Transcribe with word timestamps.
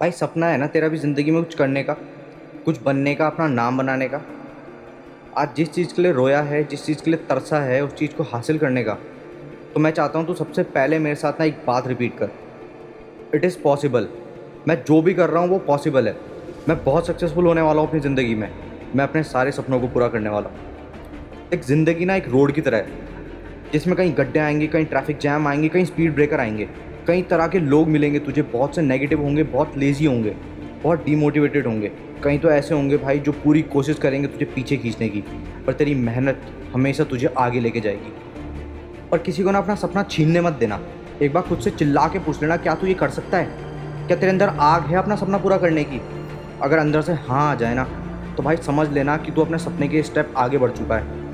भाई 0.00 0.10
सपना 0.10 0.46
है 0.46 0.56
ना 0.58 0.66
तेरा 0.66 0.88
भी 0.88 0.98
ज़िंदगी 0.98 1.30
में 1.30 1.42
कुछ 1.42 1.54
करने 1.54 1.82
का, 1.82 1.92
कुछ 2.64 2.80
बनने 2.82 3.14
का, 3.14 3.26
अपना 3.26 3.46
नाम 3.48 3.78
बनाने 3.78 4.08
का। 4.08 4.20
आज 5.38 5.54
जिस 5.56 5.70
चीज़ 5.72 5.94
के 5.94 6.02
लिए 6.02 6.12
रोया 6.12 6.40
है, 6.42 6.62
जिस 6.64 6.84
चीज़ 6.86 7.02
के 7.02 7.10
लिए 7.10 7.20
तरसा 7.28 7.60
है, 7.60 7.80
उस 7.84 7.94
चीज़ 7.94 8.14
को 8.14 8.22
हासिल 8.22 8.58
करने 8.58 8.82
का 8.84 8.94
तो 9.74 9.80
मैं 9.80 9.90
चाहता 9.90 10.18
हूँ 10.18 10.26
तू 10.26 10.34
सबसे 10.34 10.62
पहले 10.74 10.98
मेरे 10.98 11.16
साथ 11.16 11.40
ना 11.40 11.44
एक 11.44 11.64
बात 11.66 11.86
रिपीट 11.86 12.18
कर। 12.18 12.30
इट 13.34 13.44
इज़ 13.44 13.58
पॉसिबल 13.62 14.08
मैं 14.68 14.76
जो 14.84 15.00
भी 15.02 15.14
कर 15.14 15.30
रहा 15.30 15.42
हूँ 15.42 15.50
वो 15.50 15.58
पॉसिबल 15.66 16.08
है। 16.08 16.16
मैं 16.68 16.82
बहुत 16.84 17.06
सक्सेसफुल 17.06 17.46
होने 17.46 17.60
वाला 17.60 17.80
हूँ 17.80 17.88
अपनी 17.88 18.00
ज़िंदगी 18.00 18.34
में। 18.34 18.48
मैं 18.94 19.04
अपने 19.04 19.22
सारे 19.24 19.52
सपनों 19.52 19.80
को 19.80 19.88
पूरा 19.88 20.08
करने 20.08 20.30
वाला 20.30 20.48
हूँ। 20.48 21.50
एक 21.54 21.62
ज़िंदगी 21.64 22.04
ना 22.04 22.16
एक 22.16 22.28
रोड 22.28 22.52
की 22.52 22.60
तरह 22.60 22.76
है, 22.76 22.86
जिसमें 23.72 23.96
कहीं 23.96 24.14
गड्ढे 24.18 24.38
आएँगे, 24.38 24.66
कहीं 24.66 24.86
ट्रैफ़िक 24.86 25.18
जैम 25.18 25.48
आएँगे, 25.48 25.68
कहीं 25.68 25.84
स्पीड 25.84 26.14
ब्रेकर 26.14 26.40
आएँगे। 26.40 26.68
कई 27.06 27.22
तरह 27.22 27.46
के 27.46 27.58
लोग 27.58 27.88
मिलेंगे 27.88 28.18
तुझे, 28.18 28.42
बहुत 28.42 28.74
से 28.76 28.82
नेगेटिव 28.82 29.22
होंगे, 29.22 29.42
बहुत 29.42 29.76
लेज़ी 29.78 30.06
होंगे, 30.06 30.30
बहुत 30.82 31.04
डीमोटिवेटेड 31.04 31.66
होंगे। 31.66 31.90
कहीं 32.24 32.38
तो 32.38 32.50
ऐसे 32.50 32.74
होंगे 32.74 32.96
भाई 32.96 33.18
जो 33.18 33.32
पूरी 33.34 33.62
कोशिश 33.64 33.98
करेंगे 33.98 34.28
तुझे 34.28 34.44
पीछे 34.44 34.76
खींचने 34.76 35.08
की, 35.08 35.20
पर 35.66 35.72
तेरी 35.72 35.94
मेहनत 35.94 36.40
हमेशा 36.74 37.04
तुझे 37.04 37.32
आगे 37.38 37.60
लेके 37.60 37.80
जाएगी। 37.80 38.12
और 39.12 39.18
किसी 39.18 39.42
को 39.42 39.50
ना 39.50 39.58
अपना 39.58 39.74
सपना 39.74 40.02
छीनने 40.02 40.40
मत 40.40 40.52
देना। 40.52 40.80
एक 41.22 41.32
बार 41.32 41.42
खुद 41.42 41.58
से 41.58 41.70
चिल्ला 41.70 42.06
के 42.08 42.18
पूछ 42.18 42.42
लेना, 42.42 42.56
क्या 42.56 42.74
तू 42.74 42.86
ये 42.86 42.94
कर 42.94 43.10
सकता 43.10 43.38
है? 43.38 43.48
क्या 44.06 44.16
तेरे 44.16 44.30
अंदर 44.30 44.48
आग 44.48 44.82
है 44.82 44.96
अपना 44.96 45.16
सपना 45.16 45.38
पूरा 45.38 45.56
करने 45.56 45.84
की? 45.84 46.00
अगर 46.62 46.78
अंदर 46.78 47.02
से 47.02 47.12
हाँ 47.12 47.50
आ 47.50 47.54
जाए 47.54 47.74
ना 47.74 47.84
तो 48.36 48.42
भाई 48.42 48.56
समझ 48.56 48.88
लेना 48.88 49.16
कि 49.16 49.32
तू 49.32 49.40
अपने 49.40 49.58
सपने 49.58 49.88
के 49.88 50.02
स्टेप 50.02 50.34
आगे 50.36 50.58
बढ़ 50.58 50.70
चुका 50.70 50.96
है। 50.96 51.24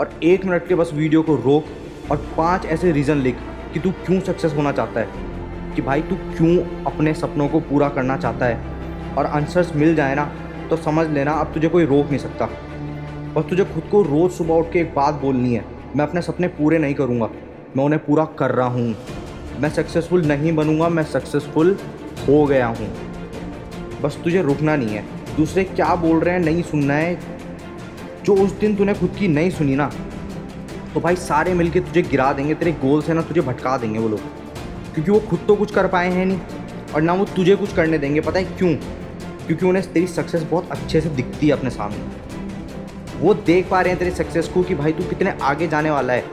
और 0.00 0.10
एक 0.22 0.44
मिनट 0.44 0.66
के 0.68 0.74
बस 0.74 0.90
वीडियो 0.94 1.22
को 1.22 1.36
रोक 1.36 2.10
और 2.10 2.16
पाँच 2.36 2.66
ऐसे 2.66 2.92
रीज़न 2.92 3.18
लिख 3.18 3.36
कि 3.76 3.80
तू 3.80 3.90
क्यों 4.04 4.18
सक्सेस 4.20 4.52
होना 4.54 4.70
चाहता 4.72 5.00
है? 5.00 5.74
कि 5.74 5.82
भाई 5.82 6.02
तू 6.02 6.16
क्यों 6.16 6.84
अपने 6.84 7.12
सपनों 7.14 7.48
को 7.48 7.58
पूरा 7.60 7.88
करना 7.88 8.16
चाहता 8.16 8.46
है? 8.46 9.14
और 9.14 9.26
आंसर्स 9.26 9.74
मिल 9.76 9.94
जाए 9.94 10.14
ना 10.14 10.24
तो 10.70 10.76
समझ 10.76 11.06
लेना, 11.08 11.32
अब 11.32 11.52
तुझे 11.54 11.68
कोई 11.68 11.84
रोक 11.84 12.06
नहीं 12.06 12.18
सकता। 12.18 12.46
बस 13.34 13.48
तुझे 13.50 13.64
खुद 13.64 13.82
को 13.90 14.02
रोज़ 14.02 14.32
सुबह 14.32 14.54
उठ 14.54 14.72
के 14.72 14.78
एक 14.78 14.94
बात 14.94 15.14
बोलनी 15.14 15.54
है, 15.54 15.64
मैं 15.96 16.06
अपने 16.06 16.22
सपने 16.22 16.48
पूरे 16.48 16.78
नहीं 16.78 16.94
करूँगा। 16.94 17.28
मैं 17.76 17.84
उन्हें 17.84 18.04
पूरा 18.04 18.24
कर 18.38 18.50
रहा 18.50 18.68
हूँ। 18.68 18.94
मैं 19.60 19.70
सक्सेसफुल 19.70 20.24
नहीं 20.26 20.54
बनूँगा, 20.56 20.88
मैं 20.88 21.02
सक्सेसफुल 21.04 21.76
हो 22.28 22.44
गया 22.46 22.66
हूँ। 22.66 22.90
बस 24.02 24.18
तुझे 24.24 24.42
रुकना 24.42 24.76
नहीं 24.76 24.96
है। 24.96 25.04
दूसरे 25.36 25.64
क्या 25.64 25.94
बोल 25.96 26.20
रहे 26.20 26.34
हैं, 26.34 26.40
नहीं 26.40 26.62
सुनना 26.62 26.94
है। 26.94 27.18
जो 28.24 28.34
उस 28.34 28.58
दिन 28.58 28.76
तूने 28.76 28.94
खुद 28.94 29.16
की 29.18 29.28
नहीं 29.28 29.50
सुनी 29.50 29.76
ना 29.76 29.90
तो 30.96 31.00
भाई 31.00 31.16
सारे 31.16 31.54
मिलके 31.54 31.80
तुझे 31.80 32.02
गिरा 32.02 32.32
देंगे, 32.32 32.54
तेरे 32.54 32.72
गोल 32.72 33.02
से 33.02 33.14
ना 33.14 33.22
तुझे 33.22 33.40
भटका 33.40 33.76
देंगे 33.78 33.98
वो 33.98 34.08
लोग। 34.08 34.20
क्योंकि 34.94 35.10
वो 35.10 35.18
खुद 35.20 35.40
तो 35.48 35.56
कुछ 35.56 35.70
कर 35.70 35.86
पाए 35.86 36.10
हैं 36.10 36.26
नहीं, 36.26 36.38
और 36.94 37.02
ना 37.02 37.12
वो 37.12 37.24
तुझे 37.24 37.56
कुछ 37.56 37.72
करने 37.72 37.98
देंगे, 37.98 38.20
पता 38.20 38.38
है 38.38 38.44
क्यों? 38.44 38.74
क्योंकि 39.46 39.66
उन्हें 39.66 39.92
तेरी 39.92 40.06
सक्सेस 40.06 40.42
बहुत 40.42 40.70
अच्छे 40.70 41.00
से 41.00 41.08
दिखती 41.08 41.46
है 41.46 41.52
अपने 41.52 41.70
सामने। 41.70 43.20
वो 43.20 43.34
देख 43.34 43.68
पा 43.70 43.80
रहे 43.80 43.90
हैं 43.90 43.98
तेरी 43.98 44.10
सक्सेस 44.10 44.48
को 44.48 44.62
कि 44.62 44.74
भाई 44.74 44.92
तू 44.92 45.04
कितने 45.04 45.34
आगे 45.42 45.68
जाने 45.68 45.90
वाला 45.90 46.12
है। 46.12 46.24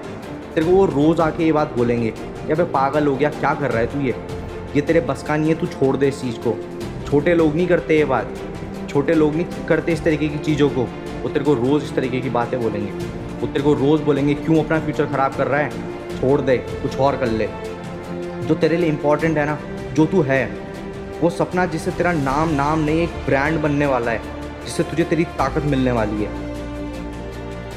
तेरे 0.56 0.66
को 0.66 0.72
वो 0.72 0.86
रोज़ 0.86 1.22
आके 1.22 1.44
ये 1.44 1.52
बात 1.52 1.76
बोलेंगे 1.78 2.14
या 2.50 2.56
भाई 2.56 2.66
पागल 2.66 3.08
हो 3.08 3.16
गया, 3.16 3.30
क्या 3.30 3.54
कर 3.54 3.72
रहा 3.72 3.80
है 3.80 3.88
तू 3.88 4.00
ये? 4.00 4.16
ये 4.76 4.82
तेरे 4.82 5.02
बस 5.02 5.24
का 5.24 5.38
नहीं 5.38 5.50
है, 5.50 5.56
तू 5.56 5.68
छोड़ 5.68 5.98
दे 5.98 6.08
इस 6.08 6.22
चीज़ 6.22 6.36
को। 6.48 6.58
छोटे 7.06 7.34
लोग 7.36 7.56
नहीं 7.56 7.68
करते 7.68 7.98
ये 7.98 8.06
बात। 8.06 8.34
छोटे 8.90 9.14
लोग 9.14 9.36
नहीं 9.36 9.66
करते 9.68 9.92
इस 9.92 10.04
तरीके 10.04 10.28
की 10.28 10.38
चीज़ों 10.38 10.70
को। 10.70 10.88
वो 11.24 11.30
तेरे 11.30 11.46
को 11.46 11.54
रोज़ 11.54 11.84
इस 11.84 11.96
तरीके 11.96 12.20
की 12.22 12.30
बातें 12.30 12.62
बोलेंगे। 12.62 12.92
वो 13.40 13.48
तेरे 13.48 13.64
को 13.64 13.74
रोज़ 13.74 14.02
बोलेंगे, 14.02 14.34
क्यों 14.34 14.64
अपना 14.64 14.80
फ्यूचर 14.80 15.06
ख़राब 15.06 15.36
कर 15.36 15.48
रहा 15.48 15.60
है? 15.60 16.20
छोड़ 16.20 16.40
दे, 16.42 16.58
कुछ 16.58 16.98
और 16.98 17.18
कर 17.18 17.28
ले। 17.28 17.48
जो 18.48 18.56
तेरे 18.56 18.78
लिए 18.78 18.90
इम्पोर्टेंट 18.90 19.38
है 19.38 19.46
ना, 19.46 19.58
जो 19.94 20.06
तू 20.06 20.22
है, 20.22 20.46
वो 21.22 21.30
सपना 21.30 21.66
जिससे 21.66 21.92
तेरा 21.92 22.12
नाम 22.12 22.50
नाम 22.50 22.80
नहीं, 22.80 23.02
एक 23.02 23.26
ब्रांड 23.26 23.60
बनने 23.60 23.86
वाला 23.86 24.12
है, 24.12 24.22
जिससे 24.66 24.84
तुझे 24.84 25.04
तेरी 25.04 25.24
ताकत 25.38 25.66
मिलने 25.66 25.92
वाली 25.92 26.24
है। 26.24 26.42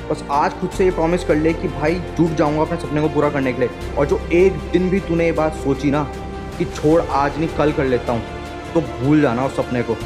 बस 0.08 0.24
आज 0.30 0.52
खुद 0.52 0.70
से 0.70 0.84
ये 0.84 0.90
प्रॉमिस 0.90 1.24
कर 1.24 1.36
ले 1.36 1.52
कि 1.52 1.68
भाई 1.68 1.94
जुट 1.94 2.36
जाऊँगा 2.36 2.62
अपने 2.62 2.76
सपने 2.76 3.00
को 3.00 3.08
पूरा 3.08 3.30
करने 3.30 3.52
के 3.52 3.60
लिए। 3.60 3.94
और 3.98 4.06
जो 4.06 4.20
एक 4.32 4.58
दिन 4.72 4.90
भी 4.90 5.00
तूने 5.00 5.24
ये 5.24 5.32
बात 5.32 5.54
सोची 5.54 5.90
ना, 5.90 6.02
कि 6.58 6.64
छोड़, 6.64 7.00
आज 7.02 7.38
नहीं, 7.38 7.48
कल 7.48 7.72
कर 7.72 7.84
लेता 7.84 8.12
हूँ 8.12 8.22
तो 8.74 8.80
भूल 8.80 9.20
जाना 9.20 9.46
उस 9.46 9.56
सपने 9.56 9.82
को। 9.82 9.96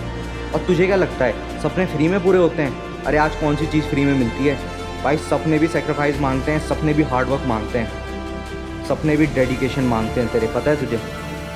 और 0.54 0.64
तुझे 0.66 0.86
क्या 0.86 0.96
लगता 0.96 1.24
है, 1.24 1.60
सपने 1.62 1.86
फ्री 1.86 2.08
में 2.08 2.22
पूरे 2.24 2.38
होते 2.38 2.62
हैं? 2.62 2.89
अरे 3.06 3.18
आज 3.18 3.36
कौन 3.36 3.56
सी 3.56 3.66
चीज़ 3.66 3.84
फ्री 3.84 4.04
में 4.04 4.14
मिलती 4.14 4.46
है? 4.46 4.58
भाई, 5.02 5.16
सपने 5.16 5.58
भी 5.58 5.68
सेक्रीफाइस 5.68 6.20
मांगते 6.20 6.52
हैं, 6.52 6.68
सपने 6.68 6.94
भी 6.94 7.02
हार्डवर्क 7.02 7.42
मांगते 7.46 7.78
हैं। 7.78 8.86
सपने 8.88 9.16
भी 9.16 9.26
डेडिकेशन 9.26 9.82
मांगते 9.82 10.20
हैं 10.20 10.32
तेरे, 10.32 10.46
पता 10.46 10.70
है 10.70 10.76
तुझे? 10.76 10.96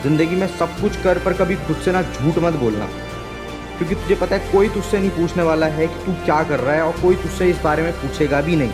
ज़िंदगी 0.03 0.37
में 0.37 0.47
सब 0.47 0.81
कुछ 0.81 0.97
कर, 0.97 1.19
पर 1.19 1.32
कभी 1.32 1.56
खुद 1.56 1.77
से 1.77 1.93
ना 1.93 2.03
झूठ 2.03 2.38
मत 2.38 2.53
बोलना। 2.53 2.87
क्योंकि 3.78 3.94
तुझे 3.94 4.15
पता 4.15 4.37
है, 4.37 4.53
कोई 4.53 4.69
तुझसे 4.69 4.99
नहीं 4.99 5.10
पूछने 5.10 5.43
वाला 5.43 5.66
है 5.66 5.87
कि 5.87 5.94
तू 5.94 6.12
क्या 6.12 6.43
कर 6.43 6.60
रहा 6.60 6.75
है 6.75 6.82
और 6.82 6.93
कोई 6.93 7.15
तुझसे 7.15 7.47
इस 7.47 7.59
बारे 7.59 7.82
में 7.82 7.93
पूछेगा 7.93 8.41
भी 8.41 8.56
नहीं। 8.56 8.72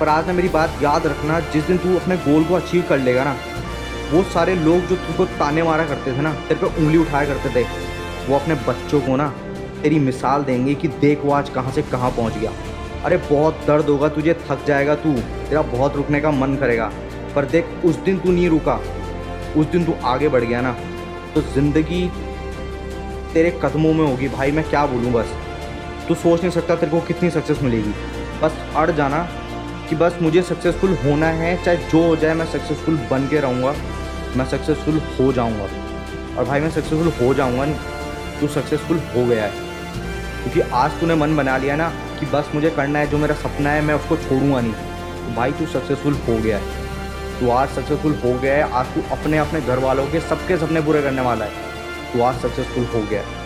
पर 0.00 0.08
आज 0.08 0.26
ना 0.26 0.32
मेरी 0.32 0.48
बात 0.48 0.70
याद 0.82 1.06
रखना, 1.06 1.40
जिस 1.40 1.64
दिन 1.64 1.78
तू 1.78 1.96
अपने 1.96 2.16
गोल 2.16 2.44
को 2.44 2.54
अचीव 2.54 2.84
कर 2.88 2.98
लेगा 2.98 3.24
ना, 3.24 3.36
वो 4.12 4.22
सारे 4.22 4.54
लोग 4.54 4.80
जो 4.80 4.96
तुझको 4.96 5.24
ताने 5.24 5.62
मारा 5.62 5.84
करते 5.84 6.12
थे 6.12 6.20
ना, 6.20 6.32
तेरे 6.34 6.60
पे 6.60 6.66
उंगली 6.66 6.98
उठाया 6.98 7.34
करते 7.34 7.48
थे, 7.48 7.66
वो 8.28 8.38
अपने 8.38 8.54
बच्चों 8.54 9.00
को 9.00 9.16
ना 9.16 9.34
तेरी 9.84 9.98
मिसाल 9.98 10.44
देंगे 10.44 10.74
कि 10.74 10.88
देख 10.90 11.24
वो 11.24 11.32
आज 11.32 11.48
कहाँ 11.48 11.72
से 11.72 11.82
कहाँ 11.82 12.10
पहुँच 12.10 12.36
गया। 12.38 12.50
अरे 13.04 13.16
बहुत 13.16 13.58
दर्द 13.66 13.88
होगा, 13.88 14.08
तुझे 14.08 14.34
थक 14.42 14.64
जाएगा 14.66 14.94
तू, 14.94 15.12
तेरा 15.48 15.62
बहुत 15.62 15.96
रुकने 15.96 16.20
का 16.20 16.30
मन 16.30 16.54
करेगा। 16.56 16.90
पर 17.34 17.44
देख, 17.44 17.66
उस 17.84 17.96
दिन 17.96 18.18
तू 18.18 18.32
नहीं 18.32 18.48
रुका। 18.48 18.74
उस 19.56 19.66
दिन 19.66 19.84
तू 19.84 19.94
आगे 20.04 20.28
बढ़ 20.28 20.44
गया 20.44 20.60
ना 20.60 20.72
तो 21.34 21.40
ज़िंदगी 21.54 22.08
तेरे 23.34 23.50
कदमों 23.62 23.92
में 23.94 24.04
होगी। 24.06 24.28
भाई, 24.28 24.52
मैं 24.52 24.64
क्या 24.70 24.84
बोलूँ 24.86 25.12
बस? 25.12 25.34
तू 26.08 26.14
सोच 26.14 26.40
नहीं 26.40 26.50
सकता 26.50 26.76
तेरे 26.76 26.92
को 26.92 27.00
कितनी 27.00 27.30
सक्सेस 27.30 27.62
मिलेगी। 27.62 27.92
बस 28.42 28.56
अड़ 28.76 28.90
जाना 28.90 29.22
कि 29.88 29.96
बस 29.96 30.18
मुझे 30.22 30.42
सक्सेसफुल 30.42 30.96
होना 31.04 31.26
है, 31.32 31.56
चाहे 31.64 31.76
जो 31.76 32.06
हो 32.06 32.16
जाए, 32.16 32.34
मैं 32.34 32.46
सक्सेसफुल 32.46 32.96
बन 33.10 33.28
के 33.28 33.40
रहूँगा। 33.40 33.74
मैं 34.36 34.44
सक्सेसफुल 34.46 35.02
हो 35.20 35.32
जाऊँगा। 35.32 35.68
और 36.38 36.44
भाई, 36.44 36.60
मैं 36.60 36.70
सक्सेसफुल 36.70 37.12
हो 37.20 37.34
जाऊँगा 37.34 37.66
तू 38.40 38.48
सक्सेसफुल 38.48 38.98
हो 39.16 39.26
गया 39.26 39.44
है। 39.44 39.72
क्योंकि 40.44 40.60
आज 40.60 41.00
तूने 41.00 41.14
मन 41.14 41.36
बना 41.36 41.56
लिया 41.56 41.76
ना 41.76 41.88
कि 42.20 42.26
बस 42.26 42.50
मुझे 42.54 42.70
करना 42.70 42.98
है, 42.98 43.06
जो 43.06 43.18
मेरा 43.18 43.34
सपना 43.34 43.70
है, 43.70 43.80
मैं 43.80 43.94
उसको 43.94 44.16
छोड़ूँगा 44.16 44.60
नहीं। 44.60 44.72
तो 44.72 45.34
भाई, 45.34 45.52
तू 45.52 45.66
सक्सेसफुल 45.66 46.14
हो 46.14 46.38
गया 46.38 46.58
है। 46.58 46.84
तू 47.40 47.50
आज 47.50 47.68
सक्सेसफुल 47.68 48.20
हो 48.24 48.38
गया 48.38 48.54
है, 48.54 48.72
आज 48.72 48.86
तू 48.86 49.02
अपने 49.12 49.38
अपने 49.38 49.60
घर 49.60 49.78
वालों 49.78 50.06
के 50.06 50.20
सबके 50.20 50.56
सपने 50.56 50.80
पूरे 50.80 51.02
करने 51.02 51.22
वाला 51.22 51.44
है। 51.44 51.50
तू 52.12 52.22
आज 52.22 52.40
सक्सेसफुल 52.40 52.84
हो 52.84 53.02
गया 53.02 53.20
है। 53.20 53.43